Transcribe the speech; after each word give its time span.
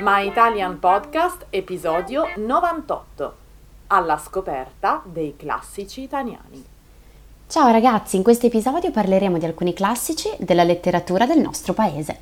My 0.00 0.26
Italian 0.26 0.78
Podcast, 0.78 1.46
episodio 1.50 2.24
98. 2.36 3.36
Alla 3.88 4.16
scoperta 4.16 5.02
dei 5.04 5.36
classici 5.36 6.00
italiani. 6.00 6.64
Ciao 7.46 7.70
ragazzi, 7.70 8.16
in 8.16 8.22
questo 8.22 8.46
episodio 8.46 8.90
parleremo 8.90 9.36
di 9.36 9.44
alcuni 9.44 9.74
classici 9.74 10.30
della 10.38 10.64
letteratura 10.64 11.26
del 11.26 11.40
nostro 11.40 11.74
paese. 11.74 12.18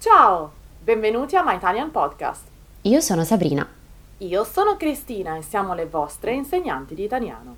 Ciao, 0.00 0.50
benvenuti 0.82 1.36
a 1.36 1.44
My 1.44 1.54
Italian 1.54 1.92
Podcast. 1.92 2.42
Io 2.82 3.00
sono 3.00 3.22
Sabrina. 3.22 3.66
Io 4.18 4.42
sono 4.42 4.76
Cristina 4.76 5.36
e 5.36 5.42
siamo 5.42 5.72
le 5.72 5.86
vostre 5.86 6.32
insegnanti 6.34 6.96
di 6.96 7.04
italiano. 7.04 7.56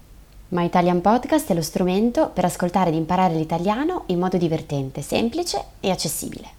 My 0.49 0.67
Italian 0.67 1.01
Podcast 1.01 1.51
è 1.51 1.55
lo 1.55 1.63
strumento 1.63 2.29
per 2.29 2.45
ascoltare 2.45 2.91
ed 2.91 2.97
imparare 2.97 3.35
l'italiano 3.35 4.03
in 4.07 4.19
modo 4.19 4.37
divertente, 4.37 5.01
semplice 5.01 5.65
e 5.81 5.91
accessibile. 5.91 6.59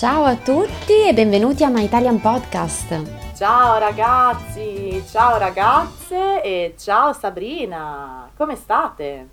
Ciao 0.00 0.24
a 0.24 0.34
tutti 0.34 1.06
e 1.06 1.12
benvenuti 1.12 1.62
a 1.62 1.68
My 1.68 1.84
Italian 1.84 2.22
Podcast. 2.22 3.34
Ciao 3.36 3.78
ragazzi, 3.78 5.04
ciao 5.06 5.36
ragazze 5.36 6.42
e 6.42 6.74
ciao 6.78 7.12
Sabrina, 7.12 8.30
come 8.34 8.56
state? 8.56 9.28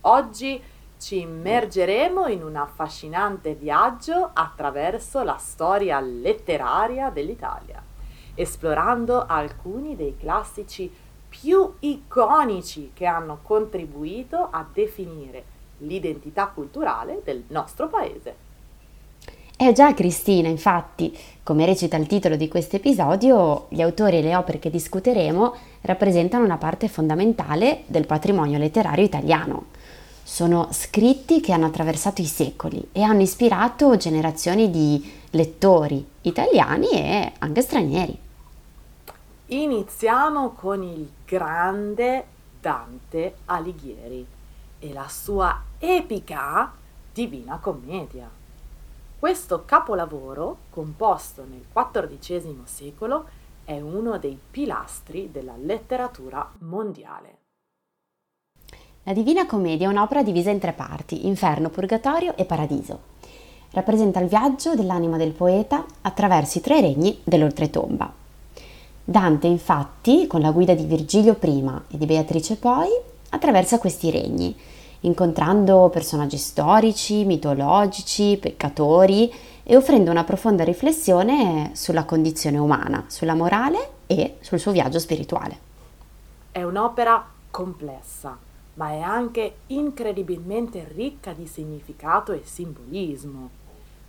Oggi 0.00 0.60
ci 0.98 1.20
immergeremo 1.20 2.26
in 2.26 2.42
un 2.42 2.56
affascinante 2.56 3.54
viaggio 3.54 4.30
attraverso 4.32 5.22
la 5.22 5.36
storia 5.36 6.00
letteraria 6.00 7.10
dell'Italia, 7.10 7.80
esplorando 8.34 9.26
alcuni 9.26 9.94
dei 9.94 10.16
classici 10.18 10.92
più 11.28 11.72
iconici 11.78 12.90
che 12.92 13.06
hanno 13.06 13.38
contribuito 13.40 14.48
a 14.50 14.66
definire 14.72 15.44
l'identità 15.78 16.48
culturale 16.48 17.20
del 17.22 17.44
nostro 17.46 17.86
paese. 17.86 18.50
Eh 19.64 19.72
già 19.72 19.94
Cristina, 19.94 20.48
infatti, 20.48 21.16
come 21.44 21.64
recita 21.64 21.96
il 21.96 22.08
titolo 22.08 22.34
di 22.34 22.48
questo 22.48 22.74
episodio, 22.74 23.66
gli 23.68 23.80
autori 23.80 24.16
e 24.16 24.20
le 24.20 24.34
opere 24.34 24.58
che 24.58 24.70
discuteremo 24.70 25.54
rappresentano 25.82 26.44
una 26.44 26.56
parte 26.56 26.88
fondamentale 26.88 27.84
del 27.86 28.04
patrimonio 28.04 28.58
letterario 28.58 29.04
italiano. 29.04 29.66
Sono 30.24 30.66
scritti 30.72 31.40
che 31.40 31.52
hanno 31.52 31.66
attraversato 31.66 32.20
i 32.20 32.24
secoli 32.24 32.88
e 32.90 33.02
hanno 33.02 33.20
ispirato 33.20 33.96
generazioni 33.96 34.68
di 34.68 35.08
lettori 35.30 36.04
italiani 36.22 36.88
e 36.90 37.32
anche 37.38 37.62
stranieri. 37.62 38.18
Iniziamo 39.46 40.50
con 40.54 40.82
il 40.82 41.08
grande 41.24 42.24
Dante 42.60 43.34
Alighieri 43.44 44.26
e 44.80 44.92
la 44.92 45.06
sua 45.08 45.62
epica 45.78 46.72
Divina 47.12 47.58
Commedia. 47.62 48.41
Questo 49.22 49.62
capolavoro, 49.64 50.56
composto 50.70 51.44
nel 51.48 51.64
XIV 51.72 52.64
secolo, 52.64 53.26
è 53.64 53.78
uno 53.78 54.18
dei 54.18 54.36
pilastri 54.50 55.30
della 55.30 55.54
letteratura 55.56 56.50
mondiale. 56.62 57.36
La 59.04 59.12
Divina 59.12 59.46
Commedia 59.46 59.86
è 59.86 59.90
un'opera 59.92 60.24
divisa 60.24 60.50
in 60.50 60.58
tre 60.58 60.72
parti, 60.72 61.28
Inferno, 61.28 61.68
Purgatorio 61.68 62.36
e 62.36 62.44
Paradiso. 62.44 62.98
Rappresenta 63.70 64.18
il 64.18 64.26
viaggio 64.26 64.74
dell'anima 64.74 65.18
del 65.18 65.30
poeta 65.30 65.86
attraverso 66.00 66.58
i 66.58 66.62
tre 66.62 66.80
regni 66.80 67.20
dell'oltretomba. 67.22 68.12
Dante, 69.04 69.46
infatti, 69.46 70.26
con 70.26 70.40
la 70.40 70.50
guida 70.50 70.74
di 70.74 70.84
Virgilio 70.84 71.34
prima 71.34 71.80
e 71.88 71.96
di 71.96 72.06
Beatrice 72.06 72.56
poi, 72.56 72.88
attraversa 73.28 73.78
questi 73.78 74.10
regni, 74.10 74.52
incontrando 75.02 75.88
personaggi 75.88 76.36
storici, 76.36 77.24
mitologici, 77.24 78.38
peccatori 78.40 79.32
e 79.62 79.76
offrendo 79.76 80.10
una 80.10 80.24
profonda 80.24 80.64
riflessione 80.64 81.70
sulla 81.74 82.04
condizione 82.04 82.58
umana, 82.58 83.04
sulla 83.06 83.34
morale 83.34 83.90
e 84.06 84.36
sul 84.40 84.58
suo 84.58 84.72
viaggio 84.72 84.98
spirituale. 84.98 85.70
È 86.50 86.62
un'opera 86.62 87.24
complessa, 87.50 88.36
ma 88.74 88.90
è 88.90 89.00
anche 89.00 89.56
incredibilmente 89.68 90.86
ricca 90.92 91.32
di 91.32 91.46
significato 91.46 92.32
e 92.32 92.42
simbolismo. 92.44 93.50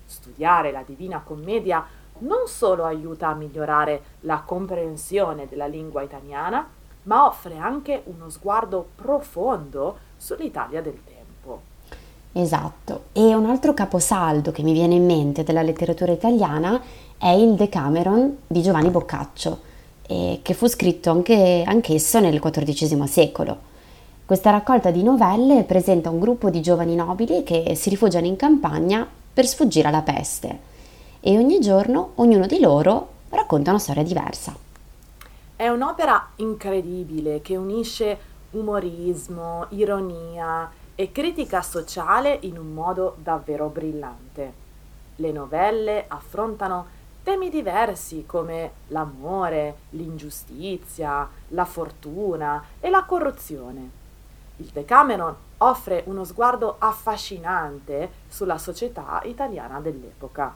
Studiare 0.05 0.71
la 0.71 0.83
Divina 0.85 1.21
Commedia 1.21 1.85
non 2.19 2.47
solo 2.47 2.85
aiuta 2.85 3.29
a 3.29 3.33
migliorare 3.33 4.03
la 4.21 4.41
comprensione 4.45 5.47
della 5.47 5.65
lingua 5.65 6.03
italiana, 6.03 6.67
ma 7.03 7.25
offre 7.25 7.57
anche 7.57 8.01
uno 8.05 8.29
sguardo 8.29 8.87
profondo 8.95 9.97
sull'Italia 10.23 10.81
del 10.81 10.97
tempo. 11.03 11.61
Esatto, 12.31 13.03
e 13.11 13.35
un 13.35 13.45
altro 13.45 13.73
caposaldo 13.73 14.51
che 14.51 14.63
mi 14.63 14.71
viene 14.71 14.95
in 14.95 15.05
mente 15.05 15.43
della 15.43 15.61
letteratura 15.61 16.13
italiana 16.13 16.81
è 17.17 17.27
il 17.27 17.55
Decameron 17.55 18.37
di 18.47 18.61
Giovanni 18.61 18.89
Boccaccio, 18.89 19.59
eh, 20.07 20.39
che 20.41 20.53
fu 20.53 20.67
scritto 20.67 21.11
anche, 21.11 21.63
anch'esso 21.65 22.21
nel 22.21 22.39
XIV 22.39 23.03
secolo. 23.03 23.71
Questa 24.25 24.49
raccolta 24.49 24.91
di 24.91 25.03
novelle 25.03 25.63
presenta 25.65 26.09
un 26.09 26.19
gruppo 26.19 26.49
di 26.49 26.61
giovani 26.61 26.95
nobili 26.95 27.43
che 27.43 27.75
si 27.75 27.89
rifugiano 27.89 28.25
in 28.25 28.37
campagna 28.37 29.05
per 29.33 29.45
sfuggire 29.45 29.89
alla 29.89 30.01
peste 30.01 30.71
e 31.19 31.37
ogni 31.37 31.59
giorno 31.59 32.11
ognuno 32.15 32.47
di 32.47 32.59
loro 32.59 33.09
racconta 33.29 33.71
una 33.71 33.79
storia 33.79 34.03
diversa. 34.03 34.55
È 35.55 35.67
un'opera 35.67 36.29
incredibile 36.37 37.41
che 37.41 37.57
unisce 37.57 38.31
umorismo, 38.53 39.67
ironia 39.69 40.71
e 40.95 41.11
critica 41.11 41.61
sociale 41.61 42.37
in 42.41 42.57
un 42.57 42.73
modo 42.73 43.15
davvero 43.21 43.67
brillante. 43.67 44.61
Le 45.15 45.31
novelle 45.31 46.05
affrontano 46.07 47.01
temi 47.23 47.49
diversi 47.49 48.25
come 48.25 48.71
l'amore, 48.87 49.75
l'ingiustizia, 49.91 51.27
la 51.49 51.65
fortuna 51.65 52.63
e 52.79 52.89
la 52.89 53.03
corruzione. 53.03 54.01
Il 54.57 54.69
Decameron 54.71 55.35
offre 55.59 56.03
uno 56.07 56.25
sguardo 56.25 56.75
affascinante 56.79 58.11
sulla 58.27 58.57
società 58.57 59.21
italiana 59.23 59.79
dell'epoca. 59.79 60.53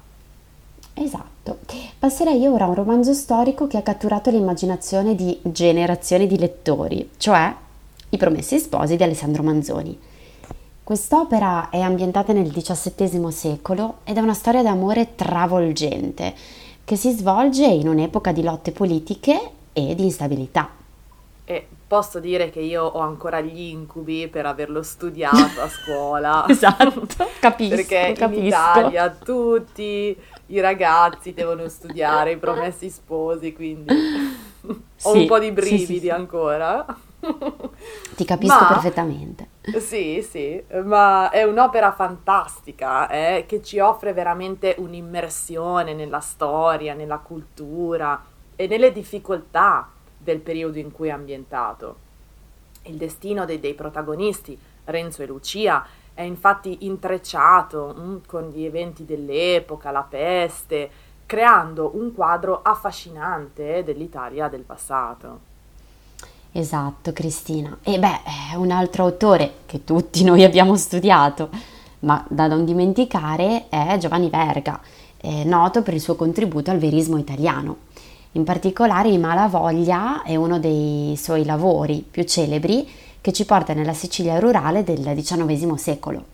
Esatto. 0.93 1.59
Passerei 1.97 2.45
ora 2.47 2.65
a 2.65 2.67
un 2.67 2.75
romanzo 2.75 3.13
storico 3.13 3.67
che 3.67 3.77
ha 3.77 3.81
catturato 3.81 4.29
l'immaginazione 4.29 5.15
di 5.15 5.39
generazioni 5.43 6.27
di 6.27 6.37
lettori, 6.37 7.11
cioè 7.17 7.55
I 8.09 8.17
Promessi 8.17 8.57
Sposi 8.57 8.95
di 8.95 9.03
Alessandro 9.03 9.43
Manzoni. 9.43 9.99
Quest'opera 10.81 11.69
è 11.69 11.81
ambientata 11.81 12.31
nel 12.31 12.49
XVII 12.53 13.31
secolo 13.31 13.97
ed 14.05 14.15
è 14.15 14.21
una 14.21 14.33
storia 14.33 14.63
d'amore 14.63 15.15
travolgente 15.15 16.33
che 16.85 16.95
si 16.95 17.11
svolge 17.11 17.65
in 17.65 17.89
un'epoca 17.89 18.31
di 18.31 18.43
lotte 18.43 18.71
politiche 18.71 19.51
e 19.73 19.93
di 19.93 20.03
instabilità. 20.05 20.69
E 21.43 21.67
posso 21.85 22.21
dire 22.21 22.49
che 22.49 22.61
io 22.61 22.85
ho 22.85 22.99
ancora 22.99 23.41
gli 23.41 23.59
incubi 23.59 24.29
per 24.29 24.45
averlo 24.45 24.83
studiato 24.83 25.59
a 25.59 25.67
scuola. 25.67 26.45
esatto, 26.47 27.05
capisco. 27.39 27.75
Perché 27.75 28.13
capisco. 28.15 28.39
in 28.39 28.45
Italia 28.45 29.09
tutti 29.09 30.17
i 30.47 30.59
ragazzi 30.61 31.33
devono 31.33 31.67
studiare 31.67 32.31
i 32.31 32.37
promessi 32.37 32.89
sposi, 32.89 33.51
quindi 33.51 33.93
ho 34.63 34.81
Sì, 34.95 35.17
un 35.17 35.25
po' 35.25 35.39
di 35.39 35.51
brividi 35.51 35.85
sì, 35.85 35.99
sì. 35.99 36.09
ancora. 36.09 36.85
Ti 38.17 38.25
capisco 38.25 38.61
Ma- 38.61 38.67
perfettamente. 38.67 39.47
Sì, 39.77 40.25
sì, 40.27 40.63
ma 40.83 41.29
è 41.29 41.43
un'opera 41.43 41.91
fantastica 41.91 43.07
eh, 43.09 43.45
che 43.45 43.61
ci 43.61 43.79
offre 43.79 44.11
veramente 44.11 44.73
un'immersione 44.79 45.93
nella 45.93 46.19
storia, 46.19 46.95
nella 46.95 47.19
cultura 47.19 48.23
e 48.55 48.65
nelle 48.65 48.91
difficoltà 48.91 49.87
del 50.17 50.39
periodo 50.39 50.79
in 50.79 50.91
cui 50.91 51.09
è 51.09 51.11
ambientato. 51.11 51.97
Il 52.83 52.95
destino 52.95 53.45
dei, 53.45 53.59
dei 53.59 53.75
protagonisti, 53.75 54.57
Renzo 54.85 55.21
e 55.21 55.27
Lucia, 55.27 55.85
è 56.15 56.23
infatti 56.23 56.85
intrecciato 56.87 57.95
mm, 57.99 58.17
con 58.25 58.49
gli 58.49 58.63
eventi 58.65 59.05
dell'epoca, 59.05 59.91
la 59.91 60.01
peste, 60.01 60.89
creando 61.27 61.91
un 61.93 62.15
quadro 62.15 62.61
affascinante 62.63 63.83
dell'Italia 63.83 64.47
del 64.47 64.63
passato. 64.63 65.55
Esatto, 66.57 67.13
Cristina. 67.13 67.77
E 67.83 67.99
beh, 67.99 68.21
eh, 68.51 68.55
un 68.55 68.71
altro 68.71 69.03
autore 69.03 69.57
che 69.67 69.83
tutti 69.83 70.23
noi 70.23 70.43
abbiamo 70.43 70.75
studiato, 70.75 71.49
ma 71.99 72.25
da 72.27 72.47
non 72.47 72.65
dimenticare, 72.65 73.69
è 73.69 73.95
Giovanni 73.99 74.27
Verga, 74.27 74.81
eh, 75.17 75.43
noto 75.43 75.83
per 75.83 75.93
il 75.93 76.01
suo 76.01 76.15
contributo 76.15 76.71
al 76.71 76.79
verismo 76.79 77.19
italiano. 77.19 77.77
In 78.31 78.43
particolare 78.43 79.09
I 79.09 79.19
Malavoglia 79.19 80.23
è 80.23 80.35
uno 80.35 80.57
dei 80.57 81.15
suoi 81.15 81.45
lavori 81.45 82.03
più 82.09 82.23
celebri 82.23 82.89
che 83.21 83.31
ci 83.33 83.45
porta 83.45 83.73
nella 83.73 83.93
Sicilia 83.93 84.39
rurale 84.39 84.83
del 84.83 85.13
XIX 85.15 85.75
secolo. 85.75 86.25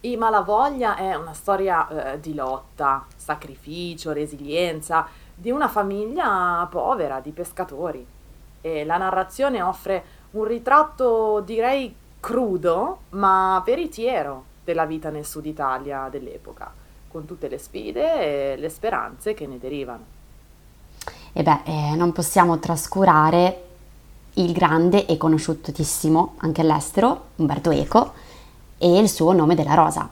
I 0.00 0.16
Malavoglia 0.16 0.96
è 0.96 1.14
una 1.14 1.34
storia 1.34 2.14
eh, 2.14 2.20
di 2.20 2.34
lotta, 2.34 3.06
sacrificio, 3.14 4.10
resilienza 4.10 5.06
di 5.32 5.52
una 5.52 5.68
famiglia 5.68 6.66
povera 6.68 7.20
di 7.20 7.30
pescatori 7.30 8.16
e 8.68 8.84
la 8.84 8.98
narrazione 8.98 9.62
offre 9.62 10.04
un 10.32 10.44
ritratto 10.44 11.40
direi 11.40 11.94
crudo 12.20 12.98
ma 13.10 13.62
veritiero 13.64 14.44
della 14.64 14.84
vita 14.84 15.08
nel 15.08 15.24
sud 15.24 15.46
Italia 15.46 16.08
dell'epoca, 16.10 16.70
con 17.08 17.24
tutte 17.24 17.48
le 17.48 17.58
sfide 17.58 18.52
e 18.52 18.56
le 18.56 18.68
speranze 18.68 19.32
che 19.32 19.46
ne 19.46 19.58
derivano. 19.58 20.16
E 21.32 21.42
beh, 21.42 21.60
eh, 21.64 21.94
non 21.96 22.12
possiamo 22.12 22.58
trascurare 22.58 23.64
il 24.34 24.52
grande 24.52 25.06
e 25.06 25.16
conosciutissimo 25.16 26.34
anche 26.38 26.60
all'estero 26.60 27.28
Umberto 27.36 27.70
Eco 27.70 28.12
e 28.76 28.98
il 28.98 29.08
suo 29.08 29.32
Nome 29.32 29.54
della 29.54 29.74
Rosa, 29.74 30.08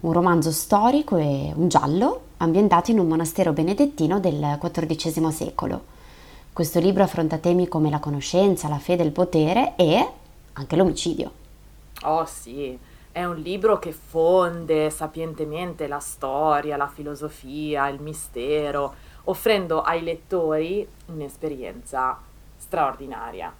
un 0.00 0.12
romanzo 0.12 0.50
storico 0.50 1.16
e 1.16 1.52
un 1.54 1.68
giallo 1.68 2.20
ambientato 2.38 2.90
in 2.90 2.98
un 2.98 3.08
monastero 3.08 3.52
benedettino 3.52 4.20
del 4.20 4.58
XIV 4.60 5.28
secolo. 5.28 5.96
Questo 6.58 6.80
libro 6.80 7.04
affronta 7.04 7.38
temi 7.38 7.68
come 7.68 7.88
la 7.88 8.00
conoscenza, 8.00 8.66
la 8.66 8.80
fede, 8.80 9.04
il 9.04 9.12
potere 9.12 9.74
e 9.76 10.04
anche 10.54 10.74
l'omicidio. 10.74 11.30
Oh 12.02 12.24
sì, 12.24 12.76
è 13.12 13.24
un 13.24 13.36
libro 13.36 13.78
che 13.78 13.92
fonde 13.92 14.90
sapientemente 14.90 15.86
la 15.86 16.00
storia, 16.00 16.76
la 16.76 16.88
filosofia, 16.88 17.86
il 17.86 18.00
mistero, 18.00 18.92
offrendo 19.26 19.82
ai 19.82 20.02
lettori 20.02 20.84
un'esperienza 21.06 22.18
straordinaria. 22.56 23.54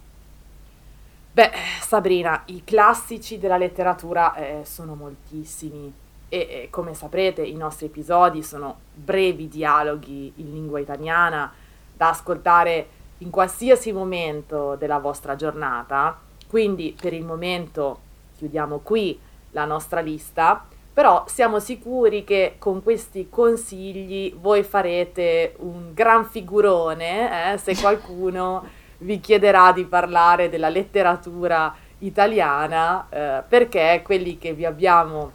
Beh, 1.30 1.52
Sabrina, 1.80 2.42
i 2.46 2.64
classici 2.64 3.38
della 3.38 3.58
letteratura 3.58 4.34
eh, 4.34 4.62
sono 4.64 4.96
moltissimi 4.96 5.92
e 6.28 6.36
eh, 6.36 6.66
come 6.68 6.94
saprete 6.94 7.42
i 7.42 7.54
nostri 7.54 7.86
episodi 7.86 8.42
sono 8.42 8.76
brevi 8.92 9.46
dialoghi 9.46 10.32
in 10.34 10.52
lingua 10.52 10.80
italiana 10.80 11.66
da 11.98 12.08
ascoltare 12.08 12.88
in 13.18 13.28
qualsiasi 13.28 13.92
momento 13.92 14.76
della 14.76 14.98
vostra 14.98 15.36
giornata, 15.36 16.18
quindi 16.48 16.96
per 16.98 17.12
il 17.12 17.24
momento 17.24 17.98
chiudiamo 18.38 18.78
qui 18.78 19.18
la 19.50 19.66
nostra 19.66 20.00
lista 20.00 20.64
però 20.98 21.22
siamo 21.28 21.60
sicuri 21.60 22.24
che 22.24 22.56
con 22.58 22.82
questi 22.82 23.28
consigli 23.30 24.34
voi 24.34 24.64
farete 24.64 25.54
un 25.58 25.94
gran 25.94 26.24
figurone 26.24 27.52
eh, 27.52 27.58
se 27.58 27.76
qualcuno 27.78 28.66
vi 28.98 29.20
chiederà 29.20 29.70
di 29.70 29.84
parlare 29.84 30.48
della 30.48 30.68
letteratura 30.68 31.72
italiana 31.98 33.06
eh, 33.10 33.42
perché 33.46 34.02
quelli 34.04 34.38
che 34.38 34.54
vi 34.54 34.64
abbiamo 34.64 35.30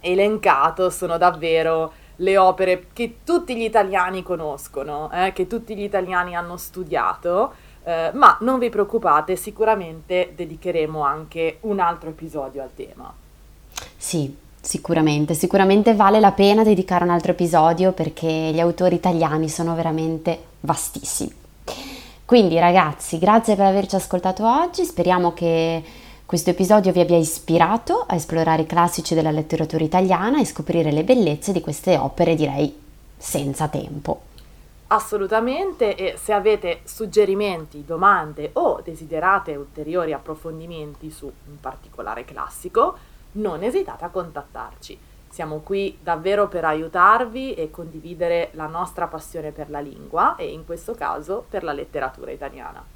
elencato 0.00 0.88
sono 0.88 1.18
davvero 1.18 1.92
le 2.16 2.38
opere 2.38 2.86
che 2.92 3.18
tutti 3.24 3.56
gli 3.56 3.62
italiani 3.62 4.22
conoscono, 4.22 5.10
eh, 5.12 5.32
che 5.32 5.46
tutti 5.46 5.76
gli 5.76 5.82
italiani 5.82 6.34
hanno 6.34 6.56
studiato, 6.56 7.52
eh, 7.84 8.10
ma 8.14 8.36
non 8.40 8.58
vi 8.58 8.70
preoccupate, 8.70 9.36
sicuramente 9.36 10.32
dedicheremo 10.34 11.02
anche 11.02 11.58
un 11.60 11.80
altro 11.80 12.10
episodio 12.10 12.62
al 12.62 12.70
tema. 12.74 13.12
Sì, 13.96 14.44
Sicuramente, 14.66 15.34
sicuramente 15.34 15.94
vale 15.94 16.18
la 16.18 16.32
pena 16.32 16.64
dedicare 16.64 17.04
un 17.04 17.10
altro 17.10 17.30
episodio 17.30 17.92
perché 17.92 18.26
gli 18.26 18.58
autori 18.58 18.96
italiani 18.96 19.48
sono 19.48 19.76
veramente 19.76 20.40
vastissimi. 20.58 21.32
Quindi 22.24 22.58
ragazzi, 22.58 23.20
grazie 23.20 23.54
per 23.54 23.66
averci 23.66 23.94
ascoltato 23.94 24.44
oggi, 24.44 24.84
speriamo 24.84 25.32
che 25.32 25.84
questo 26.26 26.50
episodio 26.50 26.90
vi 26.90 26.98
abbia 26.98 27.16
ispirato 27.16 28.04
a 28.04 28.16
esplorare 28.16 28.62
i 28.62 28.66
classici 28.66 29.14
della 29.14 29.30
letteratura 29.30 29.84
italiana 29.84 30.40
e 30.40 30.44
scoprire 30.44 30.90
le 30.90 31.04
bellezze 31.04 31.52
di 31.52 31.60
queste 31.60 31.96
opere, 31.96 32.34
direi 32.34 32.76
senza 33.16 33.68
tempo. 33.68 34.22
Assolutamente 34.88 35.94
e 35.94 36.16
se 36.16 36.32
avete 36.32 36.80
suggerimenti, 36.82 37.84
domande 37.84 38.50
o 38.54 38.80
desiderate 38.82 39.54
ulteriori 39.54 40.12
approfondimenti 40.12 41.12
su 41.12 41.26
un 41.26 41.60
particolare 41.60 42.24
classico, 42.24 42.96
non 43.32 43.62
esitate 43.62 44.04
a 44.04 44.08
contattarci. 44.08 44.98
Siamo 45.28 45.60
qui 45.60 45.96
davvero 46.02 46.48
per 46.48 46.64
aiutarvi 46.64 47.54
e 47.54 47.70
condividere 47.70 48.50
la 48.54 48.66
nostra 48.66 49.06
passione 49.06 49.52
per 49.52 49.70
la 49.70 49.78
lingua 49.78 50.34
e 50.34 50.50
in 50.50 50.64
questo 50.66 50.94
caso 50.94 51.44
per 51.48 51.62
la 51.62 51.72
letteratura 51.72 52.32
italiana. 52.32 52.95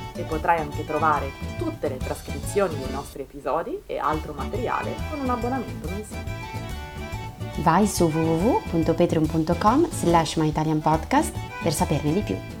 e 0.21 0.23
potrai 0.23 0.59
anche 0.59 0.85
trovare 0.85 1.31
tutte 1.57 1.89
le 1.89 1.97
trascrizioni 1.97 2.77
dei 2.77 2.91
nostri 2.91 3.23
episodi 3.23 3.81
e 3.85 3.97
altro 3.97 4.33
materiale 4.33 4.93
con 5.09 5.19
un 5.19 5.29
abbonamento 5.29 5.89
mensile. 5.89 6.39
Vai 7.63 7.85
su 7.87 8.05
www.patreon.com 8.05 9.89
slash 9.89 10.35
myitalianpodcast 10.35 11.35
per 11.61 11.73
saperne 11.73 12.13
di 12.13 12.21
più. 12.21 12.60